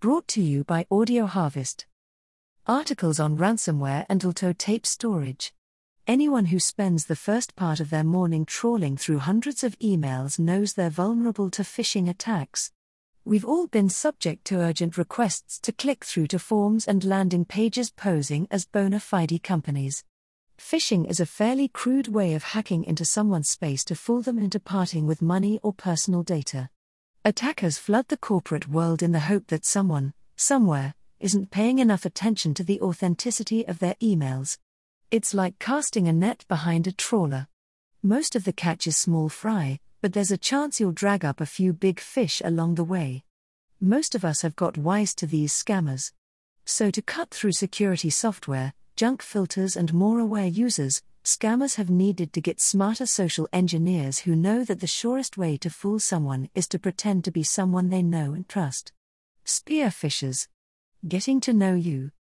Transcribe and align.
Brought 0.00 0.28
to 0.28 0.40
you 0.40 0.62
by 0.62 0.86
Audio 0.92 1.26
Harvest. 1.26 1.84
Articles 2.68 3.18
on 3.18 3.36
ransomware 3.36 4.06
and 4.08 4.24
auto 4.24 4.52
tape 4.52 4.86
storage. 4.86 5.52
Anyone 6.06 6.46
who 6.46 6.60
spends 6.60 7.06
the 7.06 7.16
first 7.16 7.56
part 7.56 7.80
of 7.80 7.90
their 7.90 8.04
morning 8.04 8.46
trawling 8.46 8.96
through 8.96 9.18
hundreds 9.18 9.64
of 9.64 9.76
emails 9.80 10.38
knows 10.38 10.74
they're 10.74 10.88
vulnerable 10.88 11.50
to 11.50 11.62
phishing 11.62 12.08
attacks. 12.08 12.70
We've 13.24 13.44
all 13.44 13.66
been 13.66 13.88
subject 13.88 14.44
to 14.44 14.60
urgent 14.60 14.96
requests 14.96 15.58
to 15.62 15.72
click 15.72 16.04
through 16.04 16.28
to 16.28 16.38
forms 16.38 16.86
and 16.86 17.02
landing 17.02 17.44
pages 17.44 17.90
posing 17.90 18.46
as 18.52 18.66
bona 18.66 19.00
fide 19.00 19.42
companies. 19.42 20.04
Phishing 20.56 21.10
is 21.10 21.18
a 21.18 21.26
fairly 21.26 21.66
crude 21.66 22.06
way 22.06 22.34
of 22.34 22.44
hacking 22.44 22.84
into 22.84 23.04
someone's 23.04 23.50
space 23.50 23.84
to 23.86 23.96
fool 23.96 24.22
them 24.22 24.38
into 24.38 24.60
parting 24.60 25.08
with 25.08 25.20
money 25.20 25.58
or 25.64 25.72
personal 25.72 26.22
data. 26.22 26.70
Attackers 27.28 27.76
flood 27.76 28.08
the 28.08 28.16
corporate 28.16 28.68
world 28.68 29.02
in 29.02 29.12
the 29.12 29.20
hope 29.20 29.48
that 29.48 29.66
someone, 29.66 30.14
somewhere, 30.36 30.94
isn't 31.20 31.50
paying 31.50 31.78
enough 31.78 32.06
attention 32.06 32.54
to 32.54 32.64
the 32.64 32.80
authenticity 32.80 33.68
of 33.68 33.80
their 33.80 33.96
emails. 33.96 34.56
It's 35.10 35.34
like 35.34 35.58
casting 35.58 36.08
a 36.08 36.12
net 36.14 36.46
behind 36.48 36.86
a 36.86 36.92
trawler. 36.92 37.46
Most 38.02 38.34
of 38.34 38.44
the 38.44 38.52
catch 38.54 38.86
is 38.86 38.96
small 38.96 39.28
fry, 39.28 39.78
but 40.00 40.14
there's 40.14 40.30
a 40.30 40.38
chance 40.38 40.80
you'll 40.80 40.92
drag 40.92 41.22
up 41.22 41.42
a 41.42 41.44
few 41.44 41.74
big 41.74 42.00
fish 42.00 42.40
along 42.42 42.76
the 42.76 42.82
way. 42.82 43.24
Most 43.78 44.14
of 44.14 44.24
us 44.24 44.40
have 44.40 44.56
got 44.56 44.78
wise 44.78 45.14
to 45.16 45.26
these 45.26 45.52
scammers. 45.52 46.12
So, 46.64 46.90
to 46.90 47.02
cut 47.02 47.28
through 47.28 47.52
security 47.52 48.08
software, 48.08 48.72
junk 48.96 49.20
filters, 49.20 49.76
and 49.76 49.92
more 49.92 50.18
aware 50.18 50.46
users, 50.46 51.02
Scammers 51.28 51.74
have 51.74 51.90
needed 51.90 52.32
to 52.32 52.40
get 52.40 52.58
smarter 52.58 53.04
social 53.04 53.46
engineers 53.52 54.20
who 54.20 54.34
know 54.34 54.64
that 54.64 54.80
the 54.80 54.86
surest 54.86 55.36
way 55.36 55.58
to 55.58 55.68
fool 55.68 55.98
someone 55.98 56.48
is 56.54 56.66
to 56.66 56.78
pretend 56.78 57.22
to 57.22 57.30
be 57.30 57.42
someone 57.42 57.90
they 57.90 58.02
know 58.02 58.32
and 58.32 58.48
trust. 58.48 58.92
Spear 59.44 59.88
phishers. 59.88 60.48
Getting 61.06 61.38
to 61.40 61.52
know 61.52 61.74
you. 61.74 62.12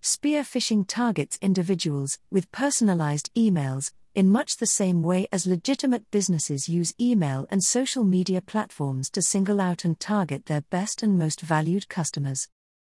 Spear 0.00 0.44
phishing 0.44 0.86
targets 0.88 1.38
individuals 1.42 2.18
with 2.30 2.50
personalized 2.52 3.28
emails, 3.34 3.92
in 4.14 4.32
much 4.32 4.56
the 4.56 4.64
same 4.64 5.02
way 5.02 5.26
as 5.30 5.46
legitimate 5.46 6.10
businesses 6.10 6.66
use 6.66 6.94
email 6.98 7.46
and 7.50 7.62
social 7.62 8.02
media 8.02 8.40
platforms 8.40 9.10
to 9.10 9.20
single 9.20 9.60
out 9.60 9.84
and 9.84 10.00
target 10.00 10.46
their 10.46 10.62
best 10.62 11.02
and 11.02 11.18
most 11.18 11.42
valued 11.42 11.90
customers. 11.90 12.48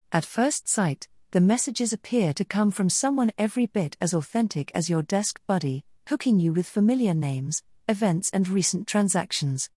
At 0.09 0.23
first 0.23 0.69
sight, 0.69 1.09
the 1.35 1.41
messages 1.41 1.91
appear 1.91 2.31
to 2.31 2.45
come 2.45 2.71
from 2.71 2.89
someone 2.89 3.29
every 3.37 3.65
bit 3.65 3.97
as 3.99 4.13
authentic 4.13 4.71
as 4.73 4.89
your 4.89 5.01
desk 5.01 5.37
buddy, 5.47 5.83
hooking 6.07 6.39
you 6.39 6.53
with 6.53 6.65
familiar 6.65 7.13
names, 7.13 7.61
events, 7.89 8.29
and 8.31 8.47
recent 8.47 8.87
transactions. 8.87 9.69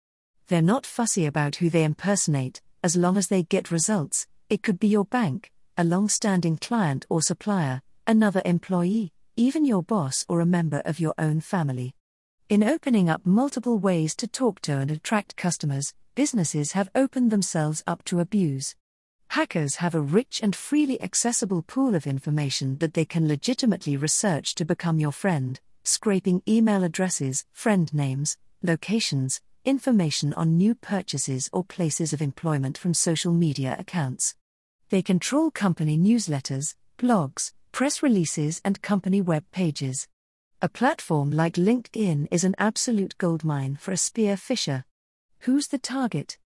They're 0.48 0.60
not 0.60 0.84
fussy 0.84 1.24
about 1.24 1.56
who 1.56 1.70
they 1.70 1.82
impersonate, 1.82 2.60
as 2.84 2.94
long 2.94 3.16
as 3.16 3.28
they 3.28 3.42
get 3.42 3.70
results. 3.70 4.26
It 4.50 4.62
could 4.62 4.78
be 4.78 4.88
your 4.88 5.06
bank, 5.06 5.50
a 5.78 5.84
long 5.84 6.10
standing 6.10 6.58
client 6.58 7.06
or 7.08 7.22
supplier, 7.22 7.80
another 8.06 8.42
employee, 8.44 9.14
even 9.34 9.64
your 9.64 9.82
boss 9.82 10.26
or 10.28 10.40
a 10.40 10.44
member 10.44 10.82
of 10.84 11.00
your 11.00 11.14
own 11.16 11.40
family. 11.40 11.94
In 12.50 12.62
opening 12.62 13.08
up 13.08 13.24
multiple 13.24 13.78
ways 13.78 14.14
to 14.16 14.28
talk 14.28 14.60
to 14.60 14.76
and 14.76 14.90
attract 14.90 15.36
customers, 15.36 15.94
businesses 16.14 16.72
have 16.72 16.90
opened 16.94 17.30
themselves 17.30 17.82
up 17.86 18.04
to 18.04 18.20
abuse. 18.20 18.76
Hackers 19.36 19.76
have 19.76 19.94
a 19.94 20.00
rich 20.00 20.40
and 20.42 20.56
freely 20.56 20.98
accessible 21.02 21.60
pool 21.60 21.94
of 21.94 22.06
information 22.06 22.78
that 22.78 22.94
they 22.94 23.04
can 23.04 23.28
legitimately 23.28 23.94
research 23.94 24.54
to 24.54 24.64
become 24.64 24.98
your 24.98 25.12
friend, 25.12 25.60
scraping 25.84 26.42
email 26.48 26.82
addresses, 26.82 27.44
friend 27.52 27.92
names, 27.92 28.38
locations, 28.62 29.42
information 29.62 30.32
on 30.32 30.56
new 30.56 30.74
purchases 30.74 31.50
or 31.52 31.64
places 31.64 32.14
of 32.14 32.22
employment 32.22 32.78
from 32.78 32.94
social 32.94 33.34
media 33.34 33.76
accounts. 33.78 34.34
They 34.88 35.02
control 35.02 35.50
company 35.50 35.98
newsletters, 35.98 36.74
blogs, 36.96 37.52
press 37.72 38.02
releases, 38.02 38.62
and 38.64 38.80
company 38.80 39.20
web 39.20 39.44
pages. 39.52 40.08
A 40.62 40.68
platform 40.70 41.30
like 41.30 41.56
LinkedIn 41.56 42.26
is 42.30 42.42
an 42.42 42.54
absolute 42.56 43.18
goldmine 43.18 43.76
for 43.76 43.92
a 43.92 43.98
spear 43.98 44.36
phisher. 44.36 44.84
Who's 45.40 45.68
the 45.68 45.76
target? 45.76 46.38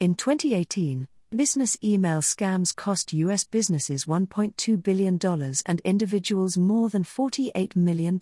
In 0.00 0.16
2018, 0.16 1.06
Business 1.34 1.78
email 1.82 2.20
scams 2.20 2.76
cost 2.76 3.14
U.S. 3.14 3.44
businesses 3.44 4.04
$1.2 4.04 4.82
billion 4.82 5.18
and 5.64 5.80
individuals 5.80 6.58
more 6.58 6.90
than 6.90 7.04
$48 7.04 7.74
million. 7.74 8.20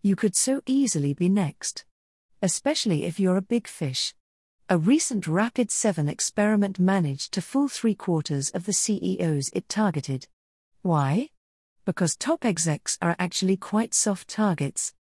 You 0.00 0.16
could 0.16 0.34
so 0.34 0.62
easily 0.64 1.12
be 1.12 1.28
next. 1.28 1.84
Especially 2.40 3.04
if 3.04 3.20
you're 3.20 3.36
a 3.36 3.42
big 3.42 3.68
fish. 3.68 4.14
A 4.70 4.78
recent 4.78 5.26
Rapid 5.26 5.70
7 5.70 6.08
experiment 6.08 6.78
managed 6.78 7.32
to 7.32 7.42
fool 7.42 7.68
three 7.68 7.94
quarters 7.94 8.48
of 8.48 8.64
the 8.64 8.72
CEOs 8.72 9.50
it 9.52 9.68
targeted. 9.68 10.26
Why? 10.80 11.28
Because 11.84 12.16
top 12.16 12.46
execs 12.46 12.96
are 13.02 13.16
actually 13.18 13.58
quite 13.58 13.92
soft 13.92 14.28
targets. 14.28 14.94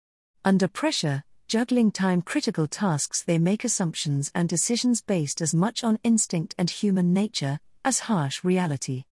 Under 0.44 0.66
pressure, 0.66 1.22
juggling 1.54 1.92
time 1.92 2.20
critical 2.20 2.66
tasks, 2.66 3.22
they 3.22 3.38
make 3.38 3.62
assumptions 3.62 4.28
and 4.34 4.48
decisions 4.48 5.00
based 5.00 5.40
as 5.40 5.54
much 5.54 5.84
on 5.84 6.00
instinct 6.02 6.52
and 6.58 6.68
human 6.68 7.12
nature 7.12 7.60
as 7.84 8.00
harsh 8.00 8.42
reality. 8.42 9.04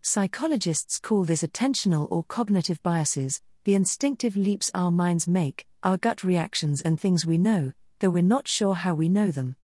Psychologists 0.00 1.00
call 1.00 1.24
this 1.24 1.42
attentional 1.42 2.06
or 2.08 2.22
cognitive 2.22 2.80
biases, 2.84 3.42
the 3.64 3.74
instinctive 3.74 4.36
leaps 4.36 4.70
our 4.76 4.92
minds 4.92 5.26
make, 5.26 5.66
our 5.82 5.96
gut 5.96 6.22
reactions 6.22 6.80
and 6.82 7.00
things 7.00 7.26
we 7.26 7.36
know, 7.36 7.72
though 7.98 8.10
we're 8.10 8.22
not 8.22 8.46
sure 8.46 8.76
how 8.76 8.94
we 8.94 9.08
know 9.08 9.32
them. 9.32 9.56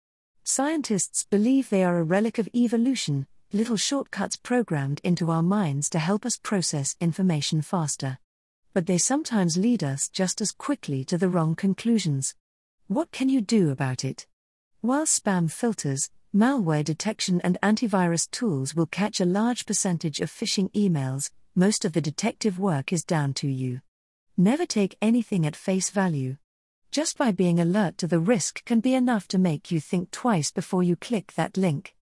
Scientists 0.42 1.26
believe 1.28 1.68
they 1.68 1.84
are 1.84 1.98
a 1.98 2.02
relic 2.02 2.38
of 2.38 2.48
evolution, 2.54 3.26
little 3.52 3.76
shortcuts 3.76 4.36
programmed 4.36 5.02
into 5.04 5.30
our 5.30 5.42
minds 5.42 5.90
to 5.90 5.98
help 5.98 6.24
us 6.24 6.38
process 6.38 6.96
information 6.98 7.60
faster 7.60 8.18
but 8.72 8.86
they 8.86 8.98
sometimes 8.98 9.56
lead 9.56 9.84
us 9.84 10.08
just 10.08 10.40
as 10.40 10.52
quickly 10.52 11.04
to 11.04 11.18
the 11.18 11.28
wrong 11.28 11.54
conclusions. 11.54 12.34
What 12.88 13.10
can 13.10 13.28
you 13.28 13.40
do 13.40 13.70
about 13.70 14.04
it? 14.04 14.26
While 14.80 15.06
spam 15.06 15.50
filters, 15.50 16.10
malware 16.34 16.84
detection, 16.84 17.40
and 17.42 17.58
antivirus 17.62 18.30
tools 18.30 18.74
will 18.74 18.86
catch 18.86 19.20
a 19.20 19.24
large 19.24 19.66
percentage 19.66 20.20
of 20.20 20.30
phishing 20.30 20.70
emails, 20.72 21.30
most 21.54 21.84
of 21.84 21.92
the 21.92 22.00
detective 22.00 22.58
work 22.58 22.92
is 22.92 23.04
down 23.04 23.34
to 23.34 23.48
you. 23.48 23.80
Never 24.36 24.64
take 24.64 24.96
anything 25.02 25.46
at 25.46 25.54
face 25.54 25.90
value. 25.90 26.36
Just 26.90 27.18
by 27.18 27.32
being 27.32 27.60
alert 27.60 27.98
to 27.98 28.06
the 28.06 28.18
risk 28.18 28.64
can 28.64 28.80
be 28.80 28.94
enough 28.94 29.28
to 29.28 29.38
make 29.38 29.70
you 29.70 29.80
think 29.80 30.10
twice 30.10 30.50
before 30.50 30.82
you 30.82 30.96
click 30.96 31.32
that 31.34 31.56
link. 31.56 31.94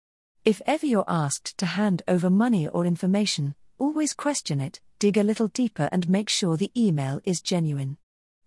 If 0.45 0.63
ever 0.67 0.87
you're 0.87 1.05
asked 1.09 1.59
to 1.59 1.67
hand 1.67 2.03
over 2.07 2.31
money 2.31 2.69
or 2.69 2.87
information, 2.87 3.55
always 3.79 4.15
question 4.15 4.61
it 4.61 4.81
dig 4.99 5.17
a 5.17 5.23
little 5.23 5.49
deeper 5.49 5.89
and 5.93 6.09
make 6.09 6.29
sure 6.29 6.57
the 6.57 6.73
email 6.77 7.21
is 7.25 7.41
genuine. 7.41 7.97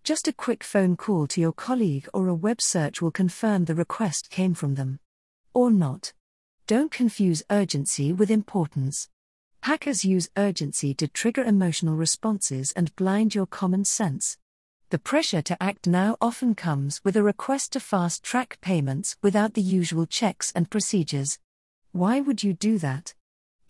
Just 0.04 0.28
a 0.28 0.34
quick 0.34 0.64
phone 0.64 0.98
call 0.98 1.28
to 1.28 1.40
your 1.40 1.54
colleague 1.54 2.10
or 2.14 2.28
a 2.28 2.36
web 2.36 2.60
search 2.60 3.02
will 3.02 3.12
confirm 3.12 3.66
the 3.66 3.76
request 3.76 4.30
came 4.30 4.54
from 4.54 4.76
them. 4.76 5.00
Or 5.54 5.72
not. 5.72 6.12
Don't 6.68 6.92
confuse 6.92 7.44
urgency 7.50 8.12
with 8.12 8.30
importance. 8.30 9.08
Hackers 9.64 10.04
use 10.04 10.30
urgency 10.36 10.94
to 10.96 11.08
trigger 11.08 11.44
emotional 11.44 11.96
responses 11.96 12.74
and 12.74 12.96
blind 12.96 13.34
your 13.34 13.46
common 13.46 13.86
sense. 13.86 14.38
The 14.90 15.00
pressure 15.00 15.42
to 15.44 15.64
act 15.64 15.88
now 15.88 16.18
often 16.20 16.56
comes 16.56 17.00
with 17.04 17.16
a 17.16 17.24
request 17.24 17.74
to 17.74 17.80
fast 17.80 18.24
track 18.24 18.58
payments 18.60 19.16
without 19.22 19.54
the 19.54 19.62
usual 19.62 20.06
checks 20.06 20.52
and 20.54 20.70
procedures. 20.70 21.40
Why 21.92 22.20
would 22.20 22.44
you 22.44 22.54
do 22.54 22.78
that? 22.80 23.14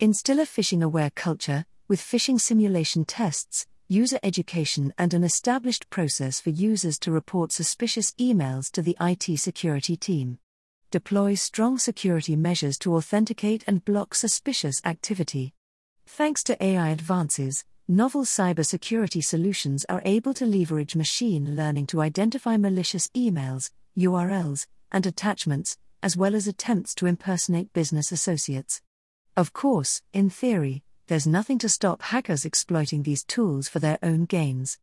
Instill 0.02 0.40
a 0.40 0.42
phishing 0.42 0.82
aware 0.82 1.10
culture, 1.10 1.64
with 1.86 2.00
phishing 2.00 2.40
simulation 2.40 3.04
tests, 3.04 3.68
user 3.86 4.18
education, 4.24 4.92
and 4.98 5.14
an 5.14 5.22
established 5.22 5.88
process 5.90 6.40
for 6.40 6.50
users 6.50 6.98
to 6.98 7.12
report 7.12 7.52
suspicious 7.52 8.10
emails 8.18 8.68
to 8.72 8.82
the 8.82 8.96
IT 9.00 9.38
security 9.38 9.94
team. 9.94 10.38
Deploy 10.90 11.34
strong 11.34 11.78
security 11.78 12.34
measures 12.34 12.78
to 12.78 12.96
authenticate 12.96 13.62
and 13.68 13.84
block 13.84 14.16
suspicious 14.16 14.80
activity. 14.84 15.54
Thanks 16.04 16.42
to 16.42 16.60
AI 16.60 16.88
advances, 16.88 17.64
novel 17.86 18.24
cybersecurity 18.24 19.22
solutions 19.22 19.86
are 19.88 20.02
able 20.04 20.34
to 20.34 20.44
leverage 20.44 20.96
machine 20.96 21.54
learning 21.54 21.86
to 21.86 22.00
identify 22.00 22.56
malicious 22.56 23.06
emails, 23.14 23.70
URLs, 23.96 24.66
and 24.90 25.06
attachments, 25.06 25.78
as 26.02 26.16
well 26.16 26.34
as 26.34 26.48
attempts 26.48 26.92
to 26.96 27.06
impersonate 27.06 27.72
business 27.72 28.10
associates. 28.10 28.82
Of 29.36 29.54
course, 29.54 30.02
in 30.12 30.28
theory, 30.28 30.82
there's 31.06 31.26
nothing 31.26 31.58
to 31.60 31.68
stop 31.68 32.02
hackers 32.02 32.44
exploiting 32.44 33.02
these 33.02 33.24
tools 33.24 33.66
for 33.66 33.78
their 33.78 33.98
own 34.02 34.26
gains. 34.26 34.78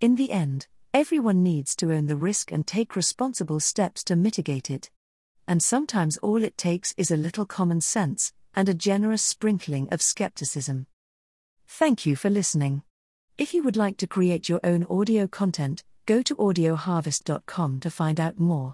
In 0.00 0.16
the 0.16 0.32
end, 0.32 0.66
everyone 0.92 1.42
needs 1.44 1.76
to 1.76 1.92
own 1.92 2.06
the 2.06 2.16
risk 2.16 2.50
and 2.50 2.66
take 2.66 2.96
responsible 2.96 3.60
steps 3.60 4.02
to 4.04 4.16
mitigate 4.16 4.70
it. 4.70 4.90
And 5.46 5.62
sometimes 5.62 6.16
all 6.18 6.42
it 6.42 6.58
takes 6.58 6.94
is 6.96 7.12
a 7.12 7.16
little 7.16 7.46
common 7.46 7.80
sense 7.80 8.32
and 8.54 8.68
a 8.68 8.74
generous 8.74 9.22
sprinkling 9.22 9.88
of 9.90 10.02
skepticism. 10.02 10.86
Thank 11.68 12.04
you 12.04 12.16
for 12.16 12.28
listening. 12.28 12.82
If 13.38 13.54
you 13.54 13.62
would 13.62 13.76
like 13.76 13.96
to 13.98 14.06
create 14.06 14.48
your 14.48 14.60
own 14.64 14.84
audio 14.90 15.26
content, 15.26 15.84
go 16.06 16.22
to 16.22 16.36
audioharvest.com 16.36 17.80
to 17.80 17.90
find 17.90 18.20
out 18.20 18.38
more. 18.38 18.70